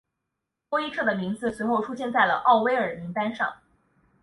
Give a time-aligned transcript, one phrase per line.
[0.67, 3.53] 多伊彻的名字随后出现在了奥威尔名单上。